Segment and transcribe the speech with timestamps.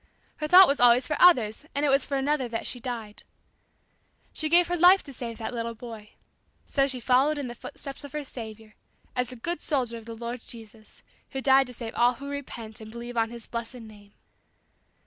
[0.37, 3.21] Her thought was always for others, and it was for another that she died.
[4.33, 6.13] She gave her life to save that little boy.
[6.65, 8.73] So she followed in the footsteps of her Saviour,
[9.15, 11.03] as a good soldier of the Lord Jesus
[11.33, 14.15] who died to save all who repent and believe on His blessed name."